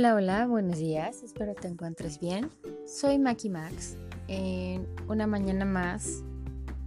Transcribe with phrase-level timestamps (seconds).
[0.00, 2.48] Hola, hola, buenos días, espero te encuentres bien.
[2.86, 3.98] Soy Maki Max,
[4.28, 6.22] en una mañana más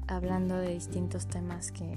[0.07, 1.95] hablando de distintos temas que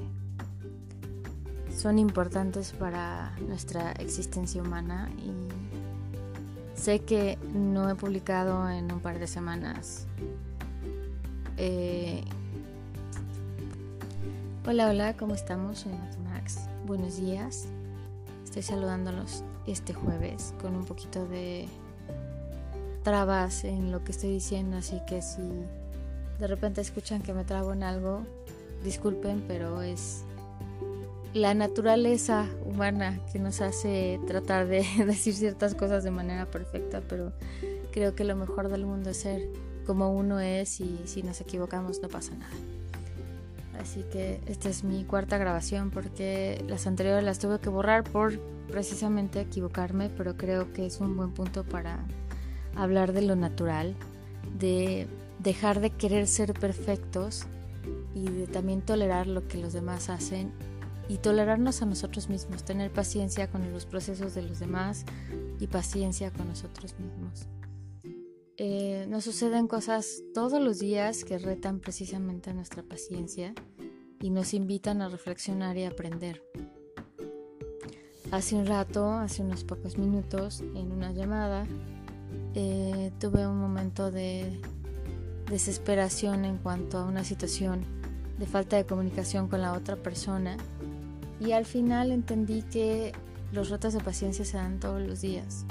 [1.74, 9.18] son importantes para nuestra existencia humana y sé que no he publicado en un par
[9.18, 10.06] de semanas.
[11.56, 12.24] Eh,
[14.66, 15.78] hola, hola, ¿cómo estamos?
[15.78, 17.68] Soy Maki Max, buenos días.
[18.44, 21.68] Estoy saludándolos este jueves con un poquito de
[23.02, 25.42] trabas en lo que estoy diciendo, así que si
[26.38, 28.22] de repente escuchan que me trabo en algo,
[28.84, 30.24] disculpen, pero es
[31.34, 37.32] la naturaleza humana que nos hace tratar de decir ciertas cosas de manera perfecta, pero
[37.92, 39.48] creo que lo mejor del mundo es ser
[39.86, 42.54] como uno es y si nos equivocamos no pasa nada.
[43.80, 48.38] Así que esta es mi cuarta grabación porque las anteriores las tuve que borrar por
[48.68, 52.04] precisamente equivocarme, pero creo que es un buen punto para
[52.74, 53.94] hablar de lo natural,
[54.58, 55.06] de
[55.38, 57.46] dejar de querer ser perfectos
[58.14, 60.52] y de también tolerar lo que los demás hacen
[61.08, 65.04] y tolerarnos a nosotros mismos, tener paciencia con los procesos de los demás
[65.60, 67.46] y paciencia con nosotros mismos.
[68.58, 73.52] Eh, nos suceden cosas todos los días que retan precisamente nuestra paciencia
[74.22, 76.42] y nos invitan a reflexionar y aprender.
[78.30, 81.66] Hace un rato, hace unos pocos minutos, en una llamada,
[82.54, 84.58] eh, tuve un momento de
[85.50, 87.84] desesperación en cuanto a una situación
[88.38, 90.56] de falta de comunicación con la otra persona
[91.40, 93.12] y al final entendí que
[93.52, 95.66] los retos de paciencia se dan todos los días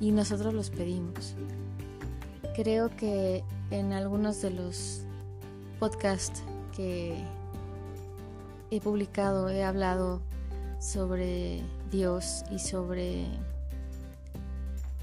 [0.00, 1.36] y nosotros los pedimos.
[2.54, 5.00] Creo que en algunos de los
[5.80, 6.42] podcasts
[6.76, 7.16] que
[8.70, 10.20] he publicado he hablado
[10.78, 13.24] sobre Dios y sobre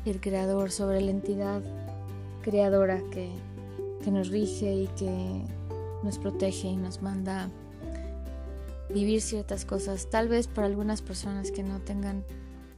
[0.05, 1.61] el Creador, sobre la entidad
[2.43, 3.31] creadora que,
[4.03, 5.43] que nos rige y que
[6.03, 7.49] nos protege y nos manda
[8.93, 10.07] vivir ciertas cosas.
[10.11, 12.23] Tal vez para algunas personas que no tengan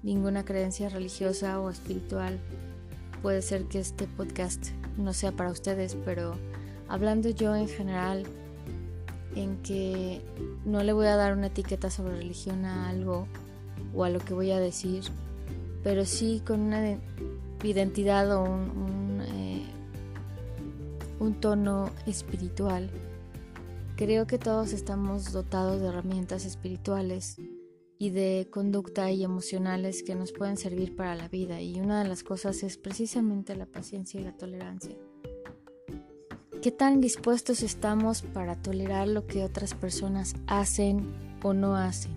[0.02, 2.40] ninguna creencia religiosa o espiritual,
[3.22, 4.68] puede ser que este podcast
[4.98, 6.36] no sea para ustedes, pero
[6.88, 8.26] hablando yo en general,
[9.36, 10.22] en que
[10.66, 13.28] no le voy a dar una etiqueta sobre religión a algo
[13.96, 15.04] o a lo que voy a decir,
[15.84, 16.98] pero sí con una
[17.64, 19.66] identidad o un, eh,
[21.20, 22.90] un tono espiritual.
[23.96, 27.38] Creo que todos estamos dotados de herramientas espirituales
[28.02, 32.10] y de conducta y emocionales que nos pueden servir para la vida y una de
[32.10, 34.96] las cosas es precisamente la paciencia y la tolerancia.
[36.64, 41.14] ¿Qué tan dispuestos estamos para tolerar lo que otras personas hacen
[41.44, 42.14] o no hacen?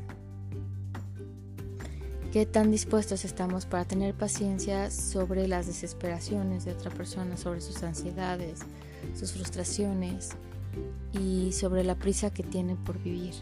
[2.33, 7.83] ¿Qué tan dispuestos estamos para tener paciencia sobre las desesperaciones de otra persona, sobre sus
[7.83, 8.61] ansiedades,
[9.15, 10.31] sus frustraciones
[11.13, 13.35] y sobre la prisa que tiene por vivir?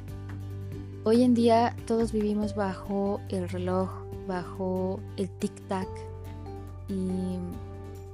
[1.05, 3.91] Hoy en día todos vivimos bajo el reloj,
[4.29, 5.89] bajo el tic-tac
[6.89, 7.39] y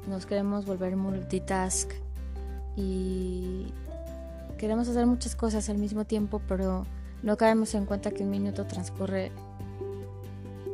[0.08, 1.92] nos queremos volver multitask
[2.76, 3.66] y
[4.56, 6.86] queremos hacer muchas cosas al mismo tiempo, pero
[7.22, 9.32] no caemos en cuenta que un minuto transcurre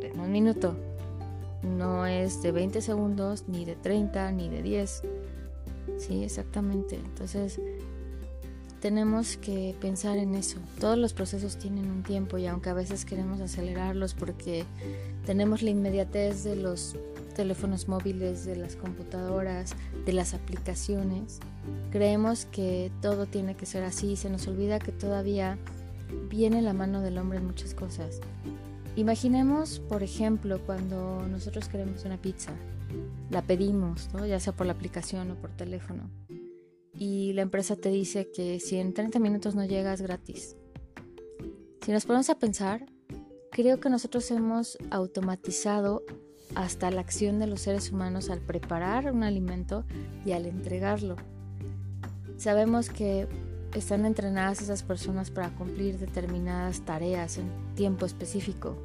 [0.01, 0.77] en un minuto.
[1.65, 5.03] No es de 20 segundos, ni de 30, ni de 10.
[5.99, 6.95] Sí, exactamente.
[6.95, 7.61] Entonces,
[8.85, 10.59] tenemos que pensar en eso.
[10.79, 14.67] Todos los procesos tienen un tiempo y aunque a veces queremos acelerarlos porque
[15.25, 16.95] tenemos la inmediatez de los
[17.35, 19.75] teléfonos móviles, de las computadoras,
[20.05, 21.41] de las aplicaciones,
[21.93, 25.57] creemos que todo tiene que ser así se nos olvida que todavía
[26.29, 28.21] viene la mano del hombre en muchas cosas.
[28.97, 32.53] Imaginemos, por ejemplo, cuando nosotros queremos una pizza,
[33.31, 36.11] la pedimos, ya sea por la aplicación o por teléfono,
[36.97, 40.57] y la empresa te dice que si en 30 minutos no llegas gratis.
[41.85, 42.87] Si nos ponemos a pensar,
[43.51, 46.03] creo que nosotros hemos automatizado
[46.55, 49.85] hasta la acción de los seres humanos al preparar un alimento
[50.25, 51.17] y al entregarlo.
[52.37, 53.29] Sabemos que
[53.75, 58.77] están entrenadas esas personas para cumplir determinadas tareas en tiempo específico,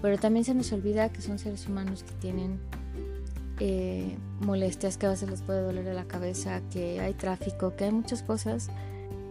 [0.00, 2.60] pero también se nos olvida que son seres humanos que tienen
[3.60, 7.92] eh, molestias, que a veces les puede doler la cabeza, que hay tráfico, que hay
[7.92, 8.68] muchas cosas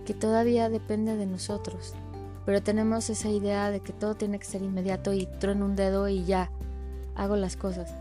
[0.05, 1.93] que todavía depende de nosotros.
[2.45, 6.07] Pero tenemos esa idea de que todo tiene que ser inmediato y trueno un dedo
[6.07, 6.51] y ya,
[7.15, 7.93] hago las cosas.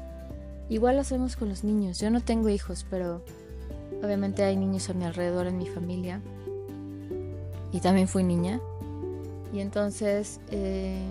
[0.68, 1.98] Igual lo hacemos con los niños.
[1.98, 3.22] Yo no tengo hijos, pero
[4.02, 6.20] obviamente hay niños a mi alrededor en mi familia.
[7.72, 8.60] Y también fui niña.
[9.52, 11.02] Y entonces, eh,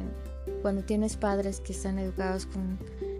[0.61, 2.79] cuando tienes padres que están educados con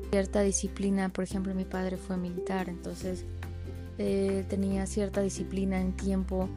[0.10, 3.26] cierta disciplina, por ejemplo mi padre fue militar, entonces
[3.98, 6.50] eh, tenía cierta disciplina en tiempo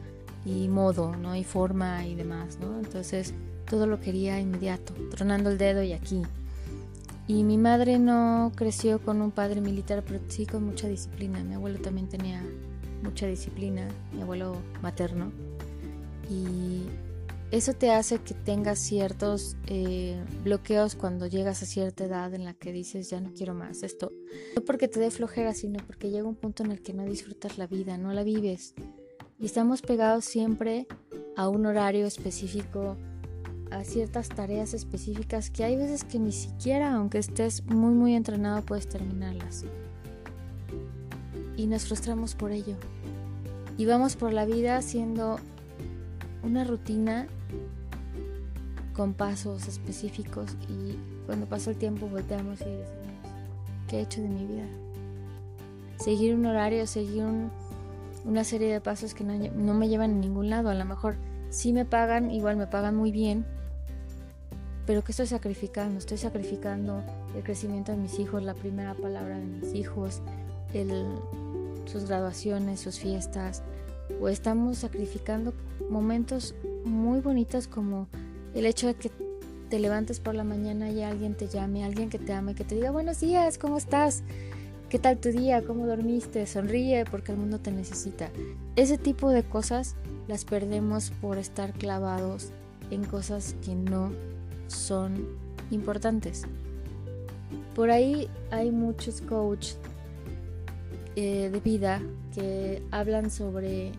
[0.45, 1.35] y modo, ¿no?
[1.35, 2.79] Y forma y demás, ¿no?
[2.79, 3.33] Entonces
[3.69, 6.21] todo lo quería inmediato, tronando el dedo y aquí.
[7.27, 11.41] Y mi madre no creció con un padre militar, pero sí con mucha disciplina.
[11.43, 12.43] Mi abuelo también tenía
[13.01, 15.31] mucha disciplina, mi abuelo materno.
[16.29, 16.83] Y
[17.53, 22.55] eso te hace que tengas ciertos eh, bloqueos cuando llegas a cierta edad en la
[22.55, 24.11] que dices ya no quiero más esto.
[24.55, 27.59] No porque te dé flojera, sino porque llega un punto en el que no disfrutas
[27.59, 28.73] la vida, no la vives.
[29.39, 30.87] Y estamos pegados siempre
[31.37, 32.97] a un horario específico,
[33.69, 38.63] a ciertas tareas específicas que hay veces que ni siquiera, aunque estés muy muy entrenado,
[38.63, 39.63] puedes terminarlas.
[41.55, 42.77] Y nos frustramos por ello.
[43.77, 45.37] Y vamos por la vida haciendo
[46.43, 47.27] una rutina
[48.93, 52.87] con pasos específicos y cuando pasa el tiempo volteamos y decimos,
[53.87, 54.67] ¿qué he hecho de mi vida?
[55.97, 57.23] Seguir un horario, seguir
[58.25, 60.69] una serie de pasos que no, no me llevan a ningún lado.
[60.69, 61.15] A lo mejor
[61.49, 63.45] sí me pagan, igual me pagan muy bien,
[64.85, 65.97] pero ¿qué estoy sacrificando?
[65.97, 67.01] Estoy sacrificando
[67.35, 70.21] el crecimiento de mis hijos, la primera palabra de mis hijos,
[71.85, 73.63] sus graduaciones, sus fiestas,
[74.21, 75.53] o estamos sacrificando
[75.89, 76.55] momentos
[76.85, 78.07] muy bonitos como
[78.53, 79.11] el hecho de que
[79.69, 82.75] te levantes por la mañana y alguien te llame, alguien que te ame, que te
[82.75, 84.23] diga buenos días, ¿cómo estás?
[84.89, 85.63] ¿Qué tal tu día?
[85.63, 86.45] ¿Cómo dormiste?
[86.45, 88.29] Sonríe porque el mundo te necesita.
[88.75, 89.95] Ese tipo de cosas
[90.27, 92.51] las perdemos por estar clavados
[92.91, 94.11] en cosas que no
[94.67, 95.27] son
[95.71, 96.43] importantes.
[97.73, 99.79] Por ahí hay muchos coaches
[101.15, 102.01] eh, de vida
[102.33, 103.91] que hablan sobre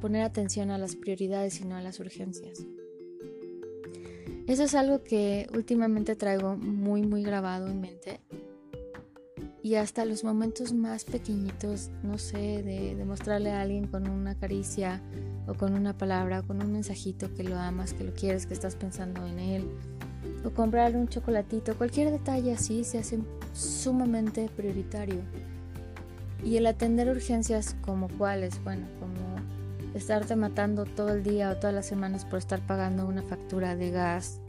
[0.00, 2.66] poner atención a las prioridades y no a las urgencias.
[4.46, 8.20] Eso es algo que últimamente traigo muy muy grabado en mente.
[9.62, 15.00] Y hasta los momentos más pequeñitos, no sé, de, mostrarle a alguien con una caricia
[15.46, 18.76] o con una palabra, con un mensajito que lo amas, que lo quieres, que estás
[18.76, 19.64] pensando en él,
[20.44, 23.20] o comprarle un chocolatito, cualquier detalle así se hace
[23.54, 25.22] sumamente prioritario.
[26.44, 29.14] Y el atender urgencias como cuáles, bueno, como
[29.94, 33.90] estarte matando todo el día o todas las semanas por estar pagando una factura de
[33.90, 34.40] gas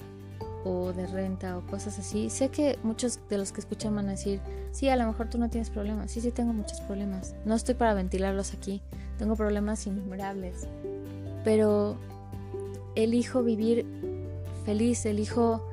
[0.66, 2.30] o de renta o cosas así.
[2.30, 5.38] Sé que muchos de los que escuchan van a decir, sí, a lo mejor tú
[5.38, 6.12] no tienes problemas.
[6.12, 7.36] Sí, sí tengo muchos problemas.
[7.46, 8.82] No estoy para ventilarlos aquí.
[9.18, 10.68] Tengo problemas innumerables.
[11.44, 11.96] Pero
[12.96, 13.86] elijo vivir
[14.66, 15.64] feliz, elijo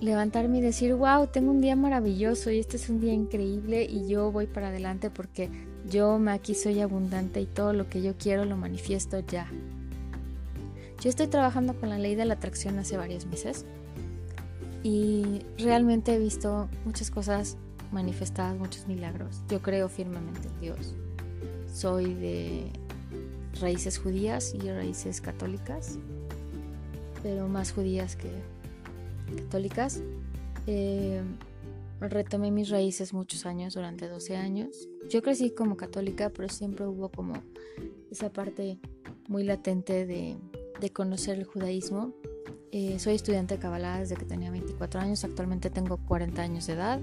[0.00, 4.08] levantarme y decir, wow, tengo un día maravilloso y este es un día increíble y
[4.08, 5.50] yo voy para adelante porque
[5.88, 9.48] yo, Maki, soy abundante y todo lo que yo quiero lo manifiesto ya.
[11.00, 13.64] Yo estoy trabajando con la ley de la atracción hace varios meses
[14.82, 17.56] y realmente he visto muchas cosas
[17.92, 19.42] manifestadas, muchos milagros.
[19.48, 20.94] Yo creo firmemente en Dios.
[21.72, 22.70] Soy de
[23.60, 25.98] raíces judías y raíces católicas,
[27.22, 28.30] pero más judías que
[29.34, 30.02] católicas.
[30.66, 31.22] Eh,
[32.00, 34.88] retomé mis raíces muchos años, durante 12 años.
[35.08, 37.34] Yo crecí como católica, pero siempre hubo como
[38.10, 38.78] esa parte
[39.28, 40.36] muy latente de,
[40.92, 42.12] conocer el judaísmo.
[42.72, 46.72] Eh, soy estudiante de Kabbalah desde que tenía 24 años, actualmente tengo 40 años de
[46.74, 47.00] edad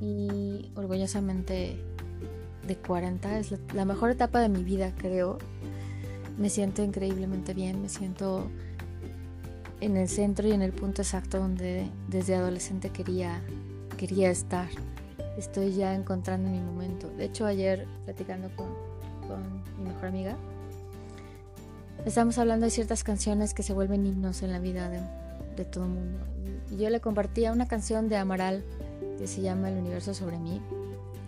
[0.00, 1.76] y orgullosamente
[2.66, 5.38] de 40 es la mejor etapa de mi vida, creo.
[6.38, 8.50] Me siento increíblemente bien, me siento
[9.84, 13.42] en el centro y en el punto exacto donde desde adolescente quería,
[13.98, 14.68] quería estar.
[15.36, 17.10] Estoy ya encontrando mi momento.
[17.10, 18.66] De hecho, ayer platicando con,
[19.78, 20.36] mi mejor amiga,
[22.06, 25.90] estamos hablando de ciertas canciones que se vuelven himnos en la vida de, todo el
[25.90, 26.18] mundo.
[26.70, 28.64] Y yo le compartía una canción de Amaral
[29.18, 30.62] que se llama El universo sobre mí.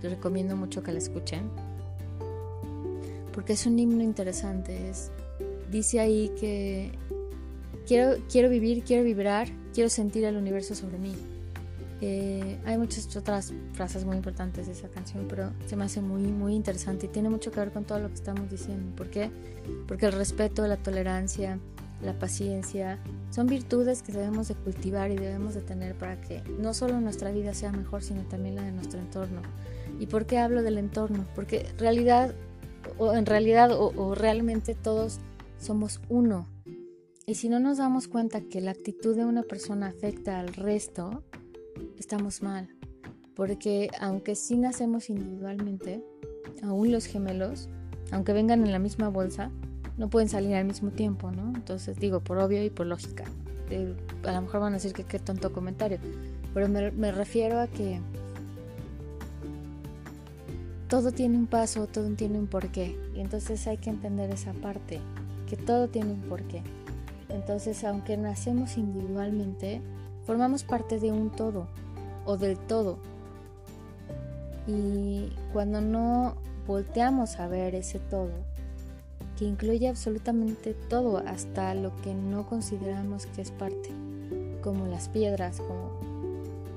[0.02, 1.50] Les recomiendo mucho que la escuchen.
[3.34, 4.88] Porque es un himno interesante.
[4.88, 5.10] Es,
[5.70, 6.92] dice ahí que
[7.86, 11.14] Quiero, quiero vivir, quiero vibrar, quiero sentir el universo sobre mí.
[12.00, 16.22] Eh, hay muchas otras frases muy importantes de esa canción, pero se me hace muy,
[16.22, 18.94] muy interesante y tiene mucho que ver con todo lo que estamos diciendo.
[18.96, 19.30] ¿Por qué?
[19.86, 21.60] Porque el respeto, la tolerancia,
[22.02, 22.98] la paciencia
[23.30, 27.30] son virtudes que debemos de cultivar y debemos de tener para que no solo nuestra
[27.30, 29.42] vida sea mejor, sino también la de nuestro entorno.
[30.00, 31.24] ¿Y por qué hablo del entorno?
[31.36, 32.34] Porque realidad,
[32.98, 35.20] o en realidad, o realmente todos
[35.60, 36.48] somos uno
[37.28, 41.24] y si no nos damos cuenta que la actitud de una persona afecta al resto,
[41.98, 42.68] estamos mal.
[43.34, 46.04] Porque aunque sí nacemos individualmente,
[46.62, 47.68] aún los gemelos,
[48.12, 49.50] aunque vengan en la misma bolsa,
[49.98, 51.52] no pueden salir al mismo tiempo, ¿no?
[51.52, 53.24] Entonces digo, por obvio y por lógica.
[54.24, 55.98] a lo mejor van a decir que qué tonto comentario.
[56.54, 58.00] pero me, refiero a que
[60.88, 62.96] todo tiene un paso, todo tiene un porqué.
[63.16, 65.00] Y entonces hay que entender esa parte,
[65.48, 66.62] que todo tiene un porqué.
[67.36, 69.82] Entonces, aunque nacemos individualmente,
[70.24, 71.66] formamos parte de un todo
[72.24, 72.96] o del todo.
[74.66, 78.30] Y cuando no volteamos a ver ese todo,
[79.38, 83.90] que incluye absolutamente todo, hasta lo que no consideramos que es parte,
[84.62, 85.90] como las piedras, como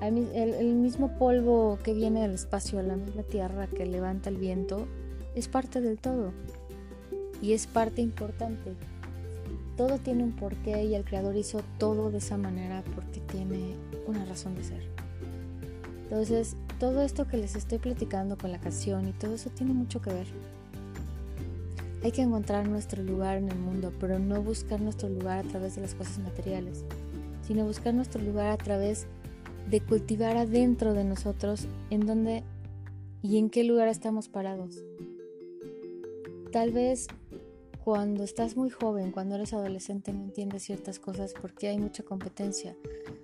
[0.01, 4.87] el, mismo polvo que viene del espacio, la misma tierra que levanta el viento,
[5.35, 6.33] es parte del todo
[7.41, 8.75] y es parte importante.
[9.79, 14.25] Todo tiene un porqué y el creador hizo todo de esa manera porque tiene una
[14.25, 14.83] razón de ser.
[16.03, 20.01] Entonces, todo esto que les estoy platicando con la canción y todo eso tiene mucho
[20.01, 20.27] que ver.
[22.03, 25.77] Hay que encontrar nuestro lugar en el mundo, pero no buscar nuestro lugar a través
[25.77, 26.83] de las cosas materiales,
[27.47, 29.07] sino buscar nuestro lugar a través
[29.69, 32.43] de cultivar adentro de nosotros en dónde
[33.21, 34.83] y en qué lugar estamos parados.
[36.51, 37.07] Tal vez
[37.89, 42.75] cuando estás muy joven, cuando eres adolescente, no entiendes ciertas cosas porque hay mucha competencia,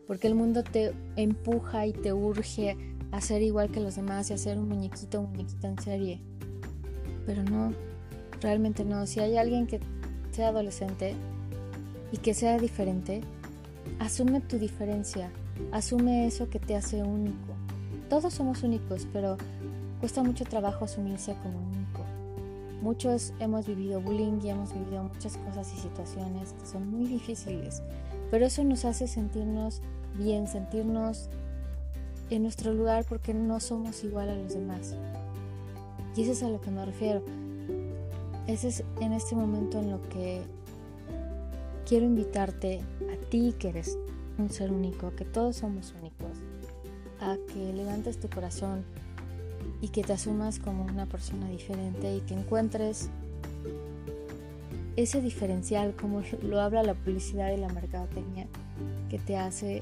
[0.07, 2.75] porque el mundo te empuja y te urge
[3.12, 6.19] a ser igual que los demás y a ser un muñequito o muñequita en serie.
[7.27, 7.74] Pero no,
[8.41, 9.05] realmente no.
[9.05, 9.81] Si hay alguien que
[10.31, 11.13] sea adolescente
[12.12, 13.22] y que sea diferente,
[14.00, 15.29] asume tu diferencia,
[15.72, 17.53] asume eso que te hace único.
[18.10, 19.38] Todos somos únicos, pero
[20.00, 21.75] cuesta mucho trabajo asumirse como único.
[22.86, 27.82] Muchos hemos vivido bullying y hemos vivido muchas cosas y situaciones que son muy difíciles,
[28.30, 29.82] pero eso nos hace sentirnos
[30.13, 31.32] bien, sentirnos
[32.30, 34.96] en nuestro lugar porque no somos igual a los demás.
[36.15, 37.24] Y eso es a lo que me refiero.
[38.46, 40.44] Ese es en este momento en lo que
[41.88, 43.98] quiero invitarte a ti que eres
[44.38, 46.38] un ser único, que todos somos únicos,
[47.20, 48.86] a que levantes tu corazón
[49.82, 53.10] y que te asumas como una persona diferente y que encuentres
[54.96, 58.48] ese diferencial como lo habla la publicidad y la mercadotecnia
[59.10, 59.82] que te hace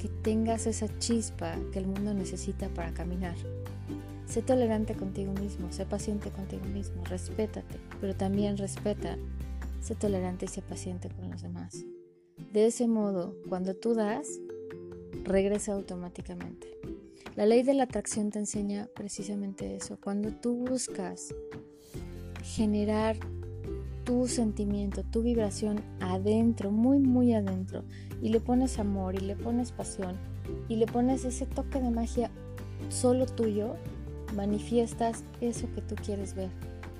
[0.00, 3.34] que tengas esa chispa que el mundo necesita para caminar.
[4.26, 9.16] Sé tolerante contigo mismo, sé paciente contigo mismo, respétate, pero también respeta,
[9.80, 11.84] sé tolerante y sé paciente con los demás.
[12.52, 14.40] De ese modo, cuando tú das,
[15.24, 16.68] regresa automáticamente.
[17.36, 19.98] La ley de la atracción te enseña precisamente eso.
[20.02, 21.34] Cuando tú buscas
[22.42, 23.18] generar
[24.04, 27.84] tu sentimiento, tu vibración adentro, muy, muy adentro,
[28.22, 30.16] y le pones amor y le pones pasión
[30.66, 32.30] y le pones ese toque de magia
[32.88, 33.76] solo tuyo,
[34.34, 36.48] manifiestas eso que tú quieres ver.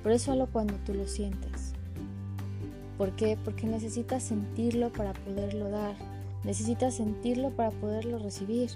[0.02, 1.72] Por eso solo cuando tú lo sientes.
[2.98, 3.38] ¿Por qué?
[3.42, 5.96] Porque necesitas sentirlo para poderlo dar.
[6.44, 8.70] Necesitas sentirlo para poderlo recibir.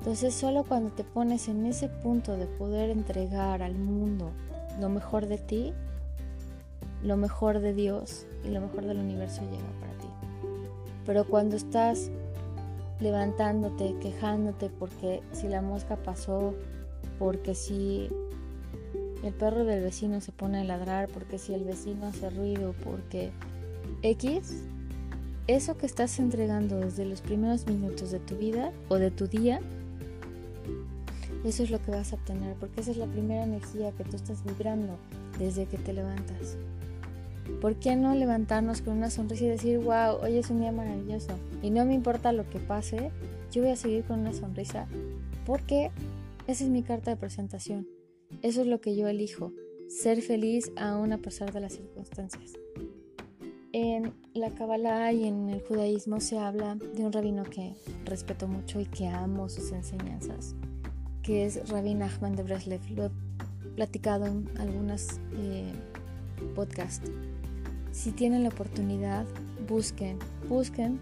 [0.00, 4.30] Entonces solo cuando te pones en ese punto de poder entregar al mundo
[4.80, 5.74] lo mejor de ti,
[7.02, 10.08] lo mejor de Dios y lo mejor del universo llega para ti.
[11.04, 12.10] Pero cuando estás
[12.98, 16.54] levantándote, quejándote porque si la mosca pasó,
[17.18, 18.08] porque si
[19.22, 23.32] el perro del vecino se pone a ladrar, porque si el vecino hace ruido, porque
[24.02, 24.62] X,
[25.46, 29.60] eso que estás entregando desde los primeros minutos de tu vida o de tu día,
[31.44, 34.16] eso es lo que vas a obtener, porque esa es la primera energía que tú
[34.16, 34.96] estás vibrando
[35.38, 36.56] desde que te levantas.
[37.60, 41.32] ¿Por qué no levantarnos con una sonrisa y decir, wow, hoy es un día maravilloso?
[41.62, 43.10] Y no me importa lo que pase,
[43.52, 44.86] yo voy a seguir con una sonrisa,
[45.44, 45.90] porque
[46.46, 47.86] esa es mi carta de presentación.
[48.42, 49.52] Eso es lo que yo elijo,
[49.88, 52.52] ser feliz aún a pesar de las circunstancias.
[53.72, 58.80] En la Kabbalah y en el judaísmo se habla de un rabino que respeto mucho
[58.80, 60.56] y que amo sus enseñanzas,
[61.22, 62.80] que es Rabbi Nachman de Breslev.
[62.90, 63.10] Lo he
[63.76, 65.72] platicado en algunas eh,
[66.54, 67.10] podcasts.
[67.92, 69.26] Si tienen la oportunidad,
[69.68, 71.00] busquen, busquen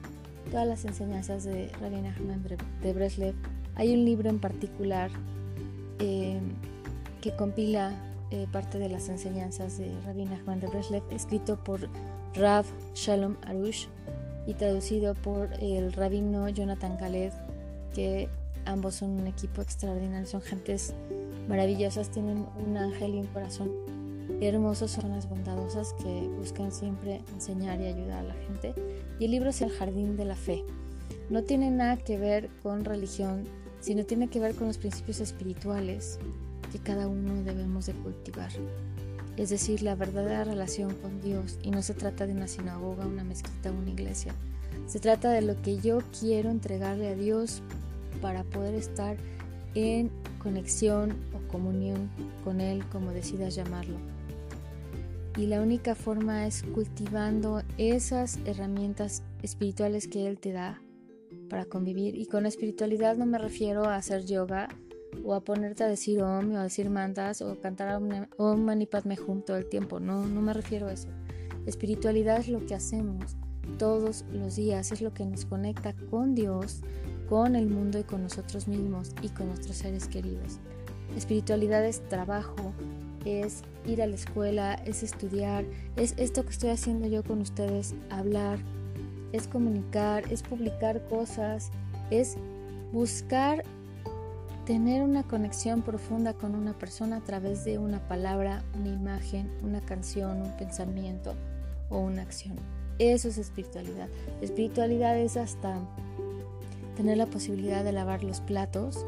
[0.50, 2.44] todas las enseñanzas de Rabbi Nachman
[2.82, 3.34] de Breslev.
[3.74, 5.10] Hay un libro en particular
[5.98, 6.40] eh,
[7.20, 7.92] que compila
[8.30, 11.88] eh, parte de las enseñanzas de Rabbi Nachman de Breslev, escrito por
[12.34, 13.86] Rav Shalom Arush
[14.46, 17.32] y traducido por el rabino Jonathan Khaled,
[17.94, 18.28] que
[18.68, 20.94] ambos son un equipo extraordinario, son gentes
[21.48, 23.70] maravillosas, tienen un ángel y un corazón
[24.40, 28.74] hermosos, son las bondadosas que buscan siempre enseñar y ayudar a la gente.
[29.18, 30.64] Y el libro es El Jardín de la Fe.
[31.30, 33.44] No tiene nada que ver con religión,
[33.80, 36.18] sino tiene que ver con los principios espirituales
[36.70, 38.50] que cada uno debemos de cultivar.
[39.36, 43.24] Es decir, la verdadera relación con Dios, y no se trata de una sinagoga, una
[43.24, 44.34] mezquita una iglesia.
[44.86, 47.62] Se trata de lo que yo quiero entregarle a Dios
[48.20, 49.16] para poder estar
[49.74, 52.10] en conexión o comunión
[52.44, 53.96] con Él, como decidas llamarlo.
[55.36, 60.80] Y la única forma es cultivando esas herramientas espirituales que Él te da
[61.48, 62.16] para convivir.
[62.16, 64.68] Y con espiritualidad no me refiero a hacer yoga
[65.24, 68.00] o a ponerte a decir om o a decir mandas o cantar
[68.36, 70.00] om mani padme hum todo el tiempo.
[70.00, 71.08] No, no me refiero a eso.
[71.66, 73.36] Espiritualidad es lo que hacemos
[73.78, 76.80] todos los días, es lo que nos conecta con Dios,
[77.28, 80.58] con el mundo y con nosotros mismos y con nuestros seres queridos.
[81.16, 82.72] Espiritualidad es trabajo,
[83.24, 85.64] es ir a la escuela, es estudiar,
[85.96, 88.58] es esto que estoy haciendo yo con ustedes, hablar,
[89.32, 91.70] es comunicar, es publicar cosas,
[92.10, 92.36] es
[92.92, 93.64] buscar
[94.64, 99.80] tener una conexión profunda con una persona a través de una palabra, una imagen, una
[99.80, 101.34] canción, un pensamiento
[101.88, 102.56] o una acción.
[102.98, 104.08] Eso es espiritualidad.
[104.42, 105.78] Espiritualidad es hasta
[106.98, 109.06] tener la posibilidad de lavar los platos,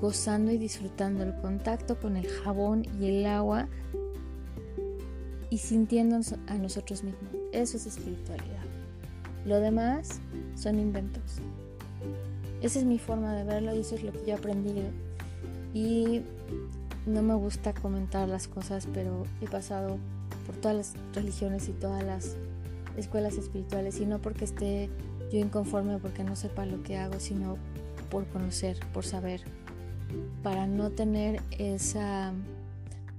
[0.00, 3.68] gozando y disfrutando el contacto con el jabón y el agua
[5.48, 7.30] y sintiéndonos a nosotros mismos.
[7.52, 8.64] Eso es espiritualidad.
[9.44, 10.18] Lo demás
[10.56, 11.36] son inventos.
[12.60, 14.82] Esa es mi forma de verlo y eso es lo que yo he aprendido.
[15.72, 16.22] Y
[17.06, 19.98] no me gusta comentar las cosas, pero he pasado
[20.44, 22.34] por todas las religiones y todas las
[22.96, 24.90] escuelas espirituales y no porque esté
[25.30, 27.56] yo inconforme porque no sepa lo que hago, sino
[28.10, 29.42] por conocer, por saber,
[30.42, 32.32] para no tener esa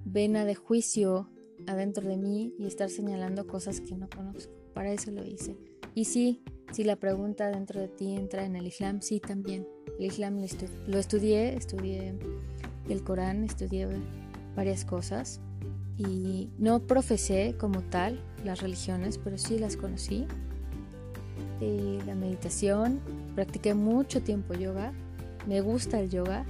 [0.05, 1.29] vena de juicio
[1.67, 4.53] adentro de mí y estar señalando cosas que no conozco.
[4.73, 5.57] Para eso lo hice.
[5.95, 9.67] Y sí, si la pregunta dentro de ti entra en el Islam, sí también.
[9.99, 10.37] El Islam
[10.87, 12.15] lo, estudié, estudié
[12.87, 13.87] el Corán, estudié
[14.55, 15.41] varias cosas
[15.97, 20.27] y no profesé como tal las religiones, pero sí las conocí.
[21.59, 22.99] Y la meditación,
[23.35, 24.93] practiqué mucho tiempo yoga,
[25.47, 26.45] me gusta el yoga,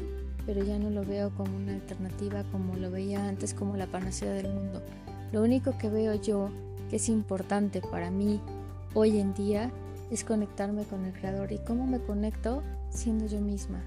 [0.46, 4.34] pero ya no lo veo como una alternativa como lo veía antes como la panacea
[4.34, 4.82] del mundo.
[5.32, 6.50] Lo único que veo yo
[6.89, 8.39] que es importante para mí
[8.93, 9.72] hoy en día
[10.10, 11.52] es conectarme con el creador.
[11.52, 12.63] ¿Y cómo me conecto?
[12.89, 13.84] Siendo yo misma.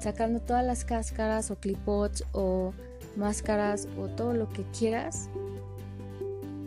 [0.00, 2.72] Sacando todas las cáscaras o clipots o
[3.16, 5.28] máscaras o todo lo que quieras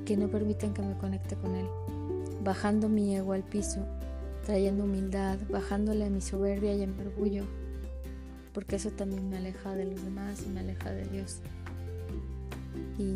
[0.06, 1.68] que no permiten que me conecte con él.
[2.44, 3.86] Bajando mi ego al piso,
[4.46, 7.46] trayendo humildad, bajándole a mi soberbia y a mi orgullo
[8.54, 11.40] porque eso también me aleja de los demás y me aleja de Dios.
[12.98, 13.14] Y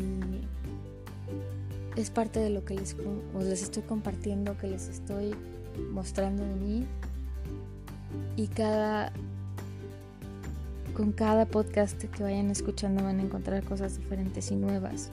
[2.00, 2.96] es parte de lo que les,
[3.40, 5.34] les estoy compartiendo, que les estoy
[5.92, 6.86] mostrando de mí.
[8.36, 9.12] Y cada
[10.96, 15.10] con cada podcast que vayan escuchando van a encontrar cosas diferentes y nuevas.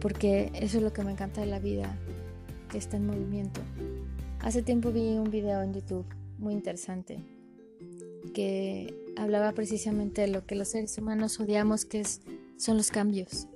[0.00, 1.94] Porque eso es lo que me encanta de la vida,
[2.70, 3.60] que está en movimiento.
[4.40, 6.06] Hace tiempo vi un video en YouTube
[6.38, 7.22] muy interesante
[8.32, 12.22] que hablaba precisamente de lo que los seres humanos odiamos, que es,
[12.56, 13.48] son los cambios.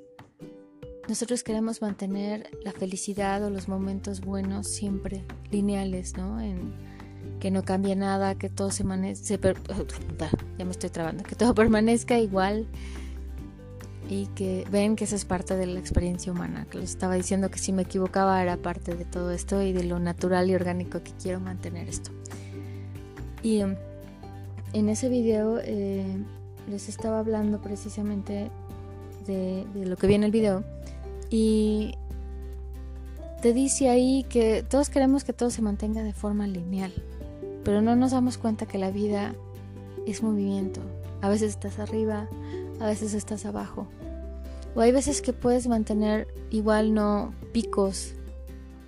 [1.08, 6.40] Nosotros queremos mantener la felicidad o los momentos buenos siempre lineales, ¿no?
[6.40, 6.74] En,
[7.40, 8.84] que no cambie nada, que todo se,
[9.16, 9.38] se
[10.58, 12.66] ya me estoy trabando, que todo permanezca igual
[14.08, 17.50] y que ven que eso es parte de la experiencia humana, que les estaba diciendo
[17.50, 21.02] que si me equivocaba era parte de todo esto y de lo natural y orgánico
[21.02, 22.10] que quiero mantener esto.
[23.42, 23.74] Y um,
[24.72, 26.18] en ese video eh,
[26.68, 28.50] les estaba hablando precisamente
[29.26, 30.64] de, lo que viene el video
[31.30, 31.94] y
[33.40, 36.92] te dice ahí que todos queremos que todo se mantenga de forma lineal,
[37.64, 39.34] pero no nos damos cuenta que la vida
[40.06, 40.80] es movimiento.
[41.22, 42.28] A veces estás arriba,
[42.80, 43.86] a veces estás abajo.
[44.74, 48.14] O hay veces que puedes mantener igual no picos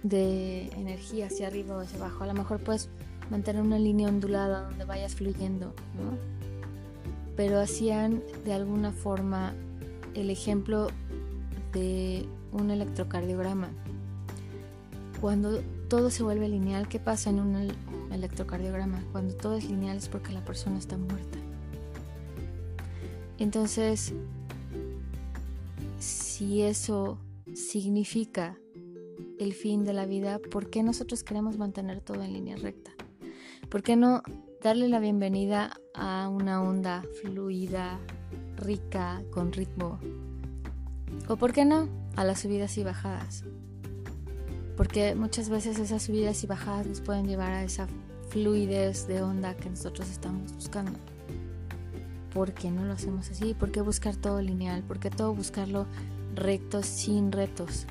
[0.03, 2.25] de energía hacia arriba o hacia abajo.
[2.25, 2.89] A lo mejor puedes
[3.31, 6.19] mantener una línea ondulada donde vayas fluyendo, ¿no?
[7.37, 9.55] Pero hacían de alguna forma
[10.15, 10.89] el ejemplo
[11.73, 13.69] de un electrocardiograma.
[15.21, 17.73] Cuando todo se vuelve lineal, ¿qué pasa en un
[18.11, 19.03] electrocardiograma?
[19.13, 21.39] Cuando todo es lineal es porque la persona está muerta.
[23.39, 24.15] Entonces,
[25.99, 27.19] si eso
[27.55, 28.59] significa
[29.39, 32.93] el fin de la vida, ¿por qué nosotros queremos mantener todo en línea recta?
[33.69, 34.23] ¿Por qué no
[34.63, 37.99] darle la bienvenida a una onda fluida,
[38.57, 39.99] rica, con ritmo?
[41.29, 43.45] ¿O por qué no a las subidas y bajadas?
[44.77, 47.89] Porque muchas veces esas subidas y bajadas nos pueden llevar a esa
[48.29, 50.99] fluidez de onda que nosotros estamos buscando.
[52.37, 53.55] ¿Por qué no lo hacemos así?
[53.55, 54.83] ¿Por qué buscar todo lineal?
[54.83, 55.87] ¿Por qué todo buscarlo
[56.35, 57.87] recto sin retos?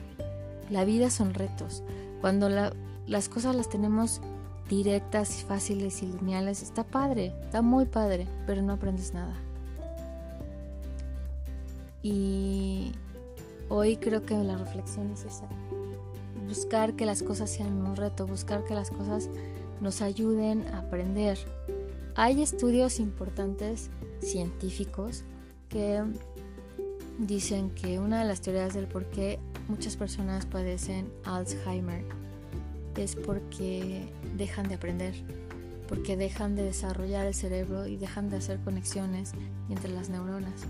[0.69, 1.81] La vida son retos.
[2.21, 2.71] Cuando la
[3.07, 4.21] las cosas las tenemos
[4.69, 9.35] directas fáciles y lineales, está padre, está muy padre, pero no aprendes nada.
[12.01, 12.91] Y
[13.69, 15.47] hoy creo que la reflexión es esa.
[16.47, 19.29] Buscar que las cosas sean un reto, buscar que las cosas
[19.81, 21.37] nos ayuden a aprender.
[22.15, 23.89] Hay estudios importantes
[24.21, 25.23] científicos
[25.69, 26.03] que
[27.19, 32.05] dicen que una de las teorías del por qué muchas personas padecen Alzheimer
[32.97, 35.15] es porque dejan de aprender,
[35.87, 39.33] porque dejan de desarrollar el cerebro y dejan de hacer conexiones
[39.69, 40.61] entre las neuronas.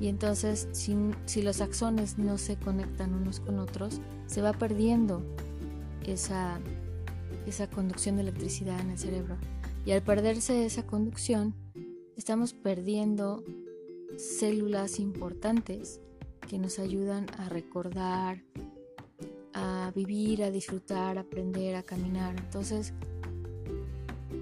[0.00, 5.22] Y entonces, si, si los axones no se conectan unos con otros, se va perdiendo
[6.06, 6.58] esa,
[7.46, 9.36] esa conducción de electricidad en el cerebro.
[9.84, 11.54] Y al perderse esa conducción,
[12.16, 13.44] estamos perdiendo
[14.16, 16.00] células importantes
[16.48, 18.42] que nos ayudan a recordar,
[19.52, 22.36] a vivir, a disfrutar, a aprender, a caminar.
[22.38, 22.94] Entonces,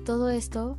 [0.05, 0.79] todo esto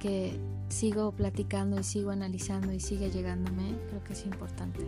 [0.00, 4.86] que sigo platicando y sigo analizando y sigue llegándome, creo que es importante.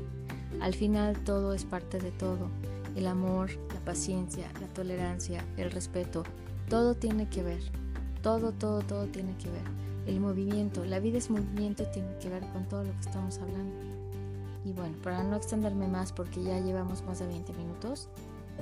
[0.61, 2.51] Al final todo es parte de todo.
[2.95, 6.23] El amor, la paciencia, la tolerancia, el respeto,
[6.69, 7.61] todo tiene que ver.
[8.23, 9.86] Todo, todo, todo tiene que ver.
[10.07, 13.39] El movimiento, la vida es movimiento y tiene que ver con todo lo que estamos
[13.39, 13.75] hablando.
[14.65, 18.09] Y bueno, para no extenderme más porque ya llevamos más de 20 minutos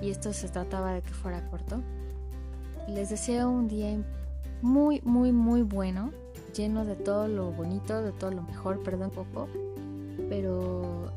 [0.03, 1.81] y esto se trataba de que fuera corto,
[2.89, 3.97] les deseo un día
[4.61, 6.11] muy, muy, muy bueno
[6.55, 9.49] lleno de todo lo bonito, de todo lo mejor, perdón poco,
[10.29, 11.11] pero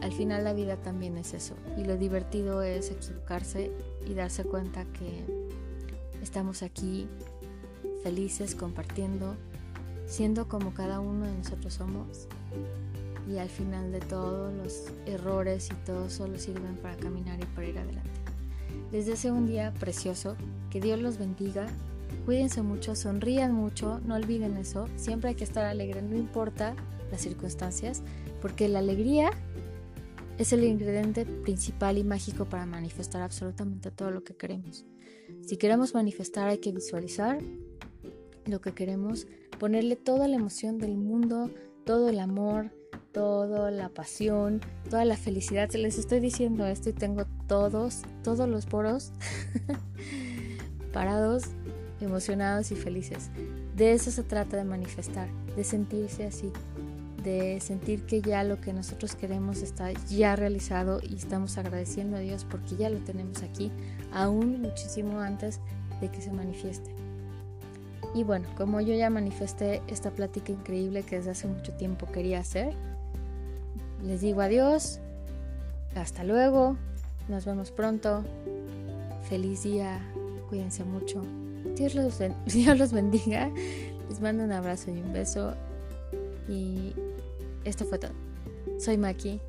[0.00, 1.54] al final la vida también es eso.
[1.76, 3.70] Y lo divertido es equivocarse
[4.06, 5.24] y darse cuenta que
[6.22, 7.08] estamos aquí
[8.02, 9.36] felices, compartiendo,
[10.06, 12.28] siendo como cada uno de nosotros somos.
[13.30, 17.68] Y al final de todo los errores y todo solo sirven para caminar y para
[17.68, 18.10] ir adelante.
[18.90, 20.36] Les deseo un día precioso,
[20.70, 21.66] que Dios los bendiga
[22.24, 24.86] Cuídense mucho, sonrían mucho, no olviden eso.
[24.96, 26.76] Siempre hay que estar alegre, no importa
[27.10, 28.02] las circunstancias,
[28.40, 29.30] porque la alegría
[30.38, 34.84] es el ingrediente principal y mágico para manifestar absolutamente todo lo que queremos.
[35.44, 37.40] Si queremos manifestar hay que visualizar
[38.46, 39.26] lo que queremos,
[39.58, 41.50] ponerle toda la emoción del mundo,
[41.84, 42.70] todo el amor,
[43.12, 45.70] toda la pasión, toda la felicidad.
[45.72, 49.12] Les estoy diciendo esto y tengo todos, todos los poros
[50.92, 51.44] parados
[52.00, 53.30] emocionados y felices.
[53.76, 56.52] De eso se trata de manifestar, de sentirse así,
[57.22, 62.20] de sentir que ya lo que nosotros queremos está ya realizado y estamos agradeciendo a
[62.20, 63.70] Dios porque ya lo tenemos aquí,
[64.12, 65.60] aún muchísimo antes
[66.00, 67.01] de que se manifieste.
[68.14, 72.40] Y bueno, como yo ya manifesté esta plática increíble que desde hace mucho tiempo quería
[72.40, 72.74] hacer,
[74.04, 75.00] les digo adiós,
[75.94, 76.76] hasta luego,
[77.28, 78.24] nos vemos pronto,
[79.28, 80.00] feliz día,
[80.48, 81.22] cuídense mucho.
[81.76, 83.50] Dios los, Dios los bendiga.
[84.08, 85.54] Les mando un abrazo y un beso.
[86.48, 86.92] Y
[87.64, 88.12] esto fue todo.
[88.78, 89.40] Soy Maki.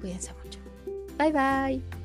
[0.00, 0.60] Cuídense mucho.
[1.18, 1.95] Bye bye.